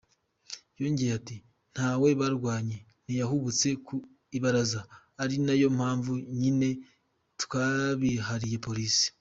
[0.79, 1.35] Yongeye ati
[1.73, 3.95] “Ntawe barwanye, ntiyahubutse ku
[4.37, 4.81] ibaraza,
[5.21, 6.69] ari nayo mpamvu nyine
[7.41, 9.07] twabihariye Polisi.